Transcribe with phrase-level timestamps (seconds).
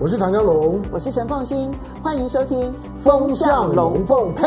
[0.00, 1.72] 我是唐江龙，我是陈凤欣，
[2.04, 4.44] 欢迎收听《风向龙凤配》。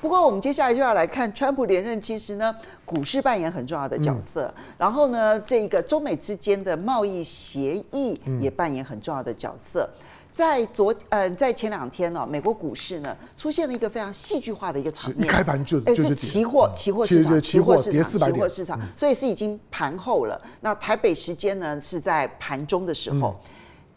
[0.00, 2.52] 不过，我们接下来就要来看川普连任，其实呢，
[2.84, 4.52] 股市扮演很重要的角色。
[4.56, 9.88] 嗯、然后呢，这个中美之间的贸易协议也扮演很重要的角色。
[9.92, 10.04] 嗯、
[10.34, 20.40] 在昨呃，在前两天呢、哦，美国股市呢出现了一个非常戏剧化的一个场面，一开盘就就是期货，期货市场，期货市场，期货市场，所以是已经盘后了。
[20.60, 23.28] 那台北时间呢是在盘中的时候。
[23.28, 23.50] 嗯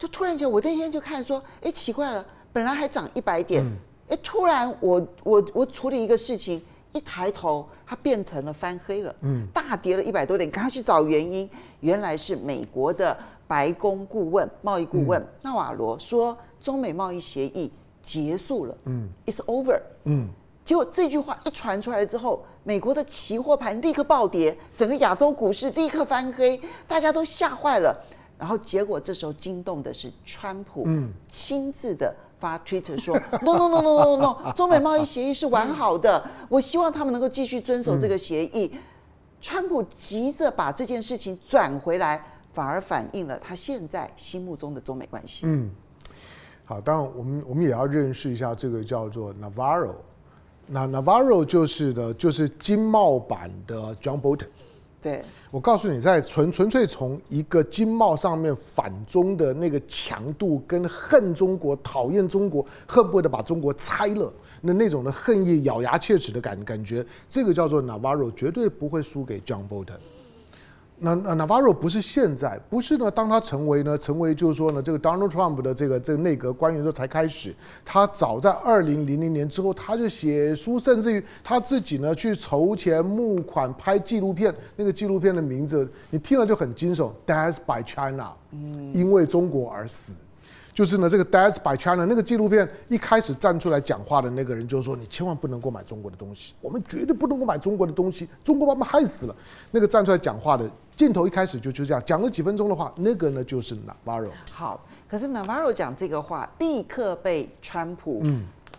[0.04, 2.22] 就突然间，我那天就看说，哎，奇怪了，
[2.52, 3.64] 本来还涨一百点，
[4.06, 6.60] 哎、嗯，突然我我我处理一个事情，
[6.92, 11.48] 一抬头它变成了翻黑了，嗯，大跌了一百多点，赶快去找原因，
[11.80, 20.28] 原来是美国的白宫顾问、贸易顾问纳、嗯、瓦罗说，中美贸易协议结束了，嗯，it's over，嗯，
[20.66, 27.98] 结果这句话一传出来之后，美国的期货盘立刻暴跌，整个亚洲股市立刻翻黑，大家都吓坏了。
[28.44, 30.86] 然后结果这时候惊动的是川普，
[31.26, 38.70] 亲自的发推特说：“No no no no no no，中美贸易协议是完好的，我希望他们能够继续遵守这个协议。”
[39.40, 45.46] 川普急着把这件事情转回来，反而反映了他现在心目中的中美关系。
[45.46, 45.70] 嗯，
[46.66, 49.94] 好，当然我们我们也要认识一下这个叫做 Navarro，
[50.66, 54.48] 那 Navarro 就是的，就是经贸版的 John Bolton。
[55.04, 64.32] 对，我告诉你，在纯纯粹从一个经贸上面反中的那个强度，跟恨中国、讨厌中国、恨不得把中国拆了，
[64.62, 69.98] 那那种的恨意、咬牙切齿的感感觉，这个叫做 Navarro，绝对不会输给 John Bolton。
[70.98, 73.10] 那那 Navarro 不是现在，不是呢？
[73.10, 77.54] 当他成为呢，成为就是说呢，这个 Donald Trump 的这个这个内阁官员的时候才开始。
[77.84, 84.54] 他早在二零零零年之后，他就写书，甚至于他自己呢去筹钱募款拍纪录片。
[84.76, 88.32] 那个纪录片的名字你听了就很惊悚，Death by China，
[88.92, 90.12] 因为中国而死。
[90.74, 99.36] 就是呢，这个 Death by China 那个纪录片一开始站出来讲话的那个人，就是说你千万不能够买中国的东西，我们绝对不能够买中国的东西，中国把我们害死了。
[99.70, 104.30] 那个站出来讲话的镜头一开始就就这样讲了几分钟的话，那个呢就是 Navarro。
[104.50, 108.20] 好，可是 Navarro 讲这个话立刻被川普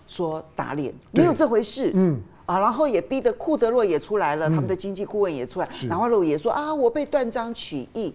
[0.06, 1.92] 说打脸，嗯、没有这回事。
[1.94, 8.14] 嗯啊，然后也逼得库德洛也出来了，嗯、他们的经济顾问也出来，Navarro 也说啊，我被断章取义。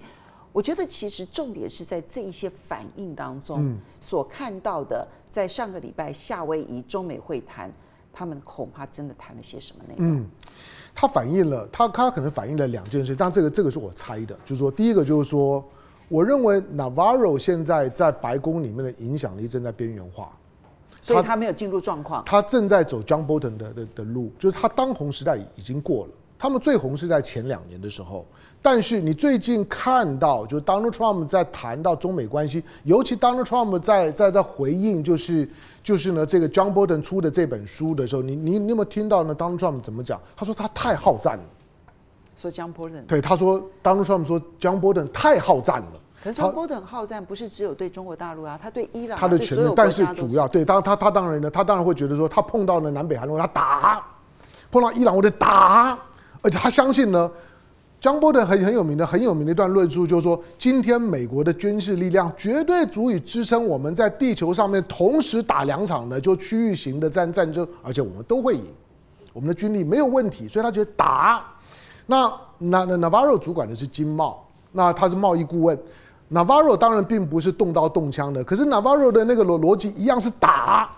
[0.52, 7.70] 我觉得其实重点是在这一些反应当中所看到的，在上个礼拜夏威夷中美会谈，
[8.12, 10.18] 他们恐怕真的谈了些什么内容？
[10.18, 10.26] 嗯，
[10.92, 15.64] 他反映了，他他可能反映了两件事，但这个这个是我猜的，就是说，第一个就是说，
[16.08, 20.36] 我认为 Navarro 现在在白宫里面的影响力正在边缘化，
[21.00, 26.12] 所以他没有进入状况，他正在走 John Bolton 的的的路，就是他当红时代已经过了。
[26.40, 28.24] 他们最红是在前两年的时候，
[28.62, 35.46] 但是你最近看到，就是 Donald Trump 在谈到中美关系，尤其 Donald Trump 在在在回应，就是
[35.82, 40.18] 就是呢这个 John Bolton 出的这本书的时候，你你你有没有听到呢？Donald Trump 怎么讲？
[40.34, 41.44] 他说他太好战了。
[42.38, 43.04] 说 John Bolton？
[43.06, 45.92] 对，他说 Donald Trump 说 John Bolton 太好战了。
[46.24, 54.02] 可是 John Bolton 好战不是只有对中国大陆啊，他对伊朗、啊、他的权力，但是主要对当他他当然呢，他当然会觉得说，他碰到了南北韩，他打；
[54.70, 55.98] 碰到伊朗，我得打。
[56.42, 57.30] 而且他相信呢
[58.00, 68.64] 江波的很很有名的很有名的一段论述，就是说，今天美国的军事力量绝对足以支撑我们在地球上面同时打两场的就区域型的战战争，而且我们都会赢，
[69.34, 71.44] 我们的军力没有问题，所以他觉得打。
[72.06, 75.78] 那那那 Navarro 主管的是经贸，那他是贸易顾问
[76.32, 80.90] ，Navarro 当然并不是动刀动枪的，可是 Navarro 的那个逻逻辑一样是打，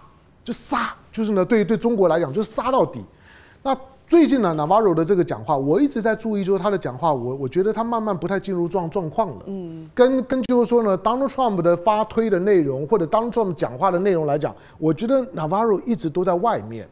[0.45, 3.05] 就杀，就是呢对对中国来讲就是杀到底，
[3.65, 3.77] 那。
[4.07, 9.37] 最近呢，Navarro 的这个讲话，我一直在注意，就是他的讲话，我我觉得他慢慢不太进入状状况了。
[9.47, 16.87] 嗯，跟跟就是说呢，Donald Trump 的发推的内容，或者 Donald Trump 讲话的内容来讲，我觉得 Navarro 一直都在外面，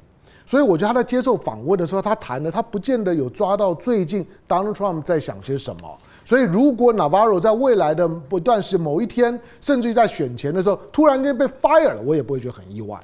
[0.47, 5.99] 所以我觉得他在接受访问的时候，他谈的他不见得有抓到最近 Donald Trump 在想些什么。
[6.25, 12.99] 所以如果 Navarro 在未来的不断是某一天，甚至于在选前的时候，突然间被 fire 了，我也不会觉得很意外。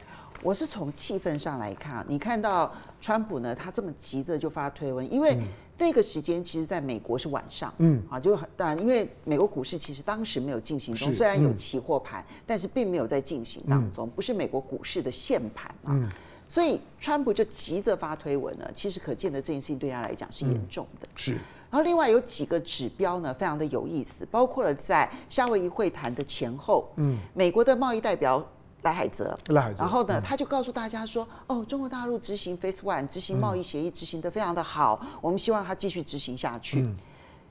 [0.47, 2.73] 我是从气氛上来看，你看到。
[2.99, 5.39] 川普呢，他这么急着就发推文，因为
[5.77, 16.11] 那个时间其实在美国是晚上，嗯啊，就很当然，因为美国股市其实当时没有进行中，虽然有期货盘，但是并没有在进行当中，不是美国股市的现盘嘛，
[16.49, 21.33] 所以川普就急着发推文呢，其实可见的这件事情对他来讲是严重的，是。
[21.71, 28.45] 然后另外有几个指标呢，非常的有意思，包括了在夏威夷会谈的前后，嗯，美国的贸易代表。
[28.87, 29.37] 赖海泽，
[29.77, 36.89] 然后呢，他就告诉大家说：“哦，中国大陆执行 Phase One，执行贸易协议执行的非常的好，我们希望他继续执行下去。”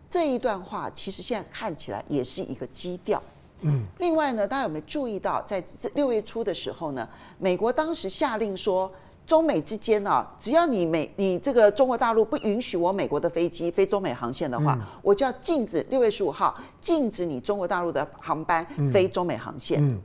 [0.09, 3.21] 这一段话其实现在看起来也是一个基调，
[3.61, 7.05] 嗯，另外呢，大家有没有注意到，在这六月初的时候呢，
[7.37, 8.89] 美国当时下令说，
[9.25, 19.81] 中美之间啊，只要你美你这个中国大陆不允许我美国的飞机飞中美航线的话，嗯、我就要禁止六月十五号禁止你中国大陆的航班飞中美航线。
[19.81, 19.99] 嗯，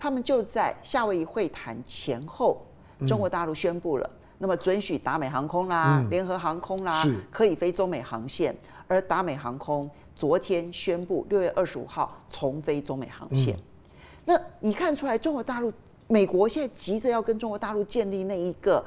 [0.00, 2.62] 他们就在夏威夷会谈前后，
[3.06, 8.56] 中国大陆宣布了，那么准许达美航空啦、联合航空啦可以飞中美航线，
[8.88, 13.54] 而达美航空昨天宣布六月二十五号重飞中美航线。
[14.24, 15.70] 那你看出来中国大陆？
[16.08, 18.84] 美国现在急着要跟中国大陆建立那一个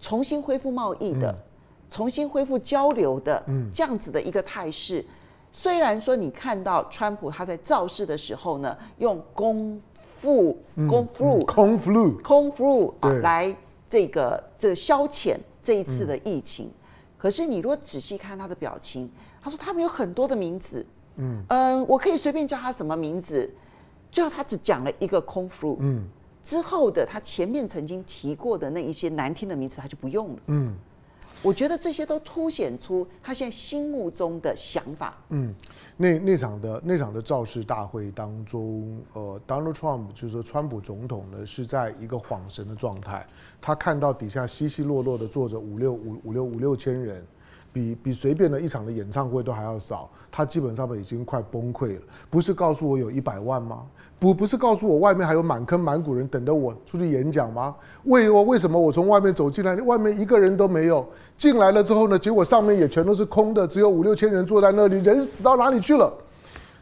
[0.00, 1.34] 重新恢复贸易的、
[1.90, 5.02] 重新恢复交流的这样子的一个态势。
[5.50, 9.80] 虽然说你看到川普他在造势的时候呢，用空
[10.22, 10.56] flu、
[10.88, 13.54] 空 flu、空 flu、空 flu 啊来
[13.88, 16.70] 这个这个消遣这一次的疫情，
[17.16, 19.10] 可是你如果仔细看他的表情，
[19.42, 20.84] 他说他们有很多的名字，
[21.16, 23.48] 嗯，呃，我可以随便叫他什么名字，
[24.10, 26.06] 最后他只讲了一个空 flu，嗯。
[26.40, 30.38] 之后的他前面曾经提过的那一些难听的名词，他就不用了。
[30.46, 30.74] 嗯，
[31.42, 35.16] 我觉得这些都凸显出他现在心目中的想法。
[35.28, 35.54] 嗯，
[35.96, 43.26] 那那场的那场的造势大会当中，呃，Donald Trump 就是说川普总统呢是在一个恍神的状态，
[43.60, 47.24] 他看到底下稀稀落落的坐着五六五五六五六千人。
[47.72, 52.02] 比比随便的一场的演唱会都还要少，他基本上已经快崩溃了。
[52.30, 53.82] 不是告诉我有一百万吗？
[54.18, 57.74] 不不是告诉我外面还有满坑满谷人等着我出去演讲吗？
[58.04, 61.06] 为我为什么我从外面走进来，外面一个人都没有？
[61.36, 66.12] 进来了之后呢，结果上面也全都是空的，只有五六千人坐在那里，人死到哪里去了？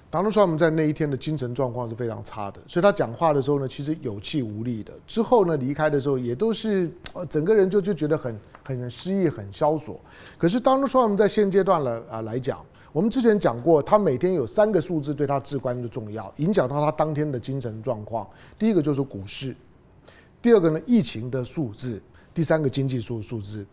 [0.08, 4.92] 当初说我们在那一天的精神状况是非常差的，所以他讲话的时候呢，其实有气无力的。
[5.06, 10.00] 之后呢，离开的时候也都是呃，整个人就就觉得很很失意、很萧索。
[10.38, 18.26] 可是当初说我们在现阶段了啊来讲，我们之前讲过，他每天有三个数字对他至关的重要，影响到他当天的精神状况。
[18.58, 19.54] 第一个就是股市，
[20.40, 22.00] 第二个呢疫情的数字，
[22.32, 23.66] 第三个经济数数字。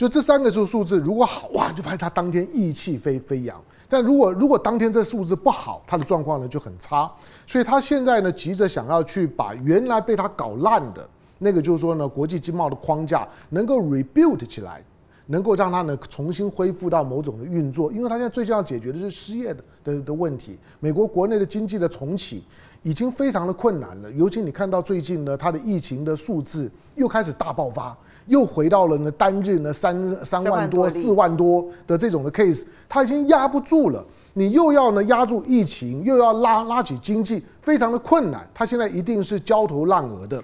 [0.00, 3.62] 就这三个数数字如果好哇，就发现他当天意气飞飞扬。
[3.86, 7.12] 但如果如果当天这数字不好，他的状况呢就很差，
[7.46, 11.06] 所以他现在呢急着想要去把原来被他搞烂的
[11.40, 14.82] 那个，就是说呢国际经贸的框架能够 rebuild 起来，
[15.26, 22.42] 能够让他呢重新恢复到某种的运作，因为他现在最先要解决的是失业的的的问题，美国国内的经济的重启
[22.82, 27.96] 已经非常的困难了，尤其你看到最近呢，它的疫情的数字又开始大爆发。
[28.26, 34.04] 又回到了呢单日呢三三万多四万多的这种的 case，它已经压不住了。
[34.34, 38.48] 你又要呢压住疫情，又要拉拉起经济，非常的困难。
[38.54, 40.40] 它现在一定是焦头烂额的。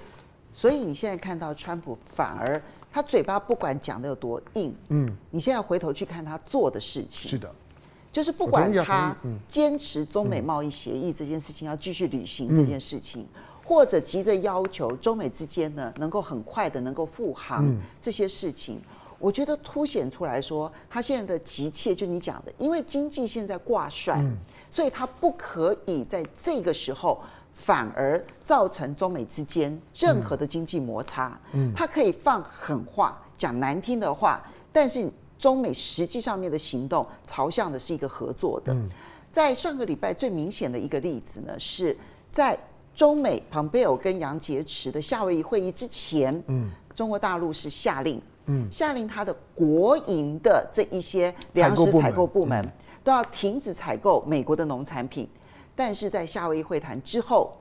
[0.53, 2.61] 所以你现在看到川普，反而
[2.91, 7.49] 他嘴巴不管讲的有多硬，嗯，你现在回头去看他做的事情，是的，
[8.17, 9.15] 就是不管他
[9.47, 13.27] 坚持中美贸易协议这件事情要继续履行这件事情。
[13.63, 18.81] 或者急着要求中美之间呢，能够很快的能够复航这些事情，
[19.19, 24.25] 我觉得凸显出来说，他现在的急切，就你讲的，因为经济现在挂帅，
[24.71, 27.21] 所以他不可以在这个时候
[27.55, 31.39] 反而造成中美之间任何的经济摩擦。
[31.53, 34.41] 嗯他可以放狠话，讲难听的话，
[34.73, 38.77] 但是中美实际上面的行动朝向的是一个合作的。
[39.31, 41.97] 在上个礼拜最明显的一个例子呢，是
[42.33, 42.59] 在。
[42.97, 52.67] 中美庞贝尔跟杨洁篪的夏威夷会议之前，嗯，中国大陆是下令，嗯，下令他的国营的这一些粮食采购部门
[53.05, 55.29] 都要停止采购美国的农产品。
[55.75, 57.53] 但是在夏威夷会谈之后，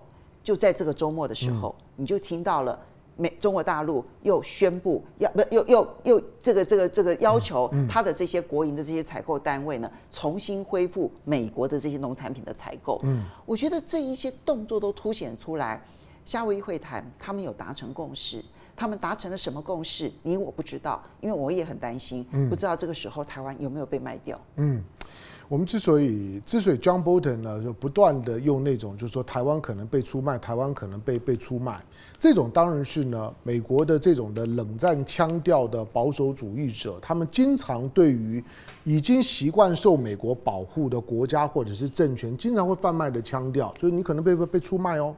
[0.41, 2.79] 就在这个周末的时候，你就听到了。
[3.17, 12.99] 美中国大陆又宣布要不又又又这个这个这个要求他的这些国营的这些采购单位呢，重新恢复美国的这些农产品的采购。
[13.03, 15.81] 嗯，我觉得这一些动作都凸显出来，
[16.25, 18.43] 夏威夷会谈他们有达成共识，
[18.75, 20.11] 他们达成了什么共识？
[20.23, 24.39] 你我不知道，因为我也很担心，不知道这个时候台湾有没有被卖掉。
[24.57, 24.83] 嗯。
[25.47, 31.79] 我们之所以之所以 John Bolton 呢，就不断的用那种就是说台湾可能被出卖，台湾可能被被出卖，
[32.17, 38.43] 这种当然是呢美国的这种的冷战腔调的保守主义者，他们经常对于
[38.83, 45.15] 已经习惯受美国保护的国家或者是政权，经常会贩卖的腔调，就是你可能被被被出卖哦。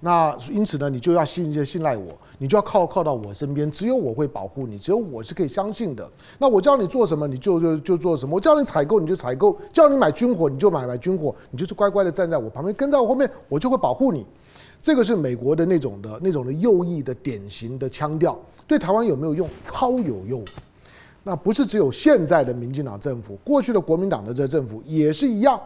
[0.00, 6.08] 那因此呢，你就要信就信赖我，你就要靠靠到我身边，只有我会保护你，只有我是可以相信的。
[6.38, 8.36] 那我叫你做什么，你就就就做什么。
[8.36, 11.34] 我叫你采购，你就采购；叫你买军火，你就买买军火。
[11.50, 14.24] 你就是乖乖的站在我旁边，跟在我后面，我就会保护你。
[14.80, 18.38] 这个是美国的那种的那种的右翼的典型的腔调，
[18.68, 19.48] 对台湾有没有用？
[19.60, 20.44] 超有用。
[21.24, 25.60] 那不是只有现在的民进党政府，过去的国民党的这政府也是一样。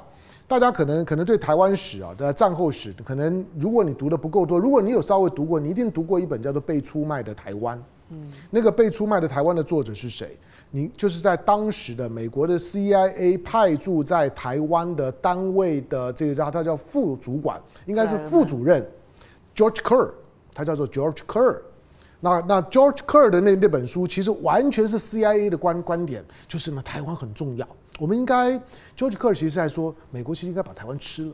[0.52, 7.74] 大家可能可能对台湾史啊的战后史，可能如果你读的不够多，如果你有稍微读过，你一定读过一本叫做《被出卖的台湾》。
[8.10, 10.36] 嗯，那个被出卖的台湾的作者是谁？
[10.70, 18.86] 你就是在当时的美国的 CIA 派驻在台湾的单位的这个叫他叫副主管，应该是副主任
[19.56, 20.10] George Kerr，
[20.52, 21.62] 他叫做 George Kerr。
[22.24, 28.52] 那那 George Kerr 的那那本书其实完全是 CIA 的观观点，就是呢台湾很重要，我们应该
[28.96, 31.32] George Kerr 其实在说美国其实应该把台湾吃了。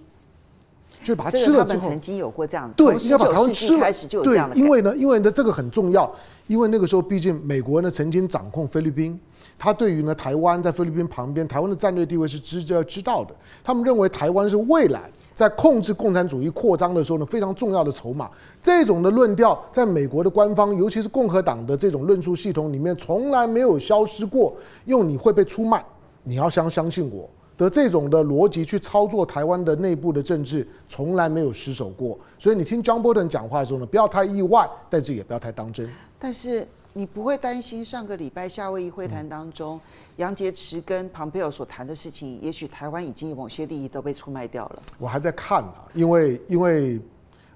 [1.03, 3.81] 就把它吃了之后，曾经有过这样子，对，应该把台湾吃了。
[3.81, 4.55] 开始就有这样的。
[4.55, 6.11] 对，因为呢，因为呢，这个很重要，
[6.47, 9.19] 因为那个时候毕竟美国呢曾经掌控菲律宾，
[9.59, 13.35] 他对于呢台湾在菲律宾旁边，台湾的战略地位是知要知道的。
[13.63, 18.29] 他们认为台湾是未来在控制共产主义扩张的时候呢非常重要的筹码。
[18.63, 24.55] 这种的论调在美国的官方，尤其是共和党的这种论述系统里面从来没有消失过。
[24.87, 25.85] 用你会被出卖，
[26.25, 27.29] 你要相相信我。
[27.59, 32.17] 的这种的逻辑去操作台湾的内部的政治，从来没有失手过。
[32.39, 35.91] 所以你听 John Bolton 讲话的时候呢，不要太意外，但是也不要太当真。
[36.21, 39.81] 但是你不会担心上个礼拜夏威夷会谈当中，
[40.19, 44.83] 杨洁篪跟庞佩奥所谈的事情，也许台湾已经有某些利益都被出卖掉了。
[44.97, 47.01] 我还在看啊，因为因为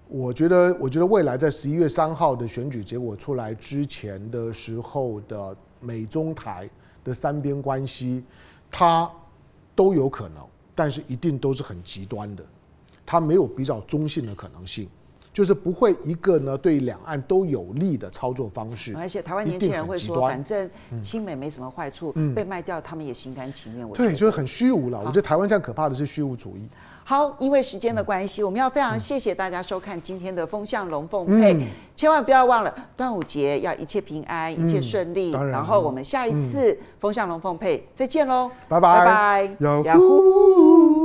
[0.09, 6.69] 我觉得我觉得未来在十一月三号的选举结果出来之前的时候的美中台
[7.05, 8.25] 的三边关系，
[8.69, 9.09] 它。
[9.83, 10.47] 都有可能，
[10.77, 12.47] 但是一定都是很极端的，
[13.05, 14.89] 它没有比较中性的可能性，
[15.33, 18.95] 就是不会一个呢对两岸都有利的操作方式。
[18.97, 20.71] 而且台湾年轻人会说，反正
[21.01, 23.89] 亲美没什么坏处，嗯、被卖掉他们也心甘情愿。
[23.89, 24.99] 我对，就是很虚无了。
[25.01, 26.69] 我觉得台湾现在可怕的是虚无主义。
[27.05, 35.35] 好，因为时间的关系，我们要非常谢谢大家收看今天的风向龙凤配，嗯、千万不要忘了端午节要一切平安，一切顺利。
[35.35, 41.02] 嗯、然，然后我们下一次风向龙凤配再见喽，拜拜拜拜，Yahoo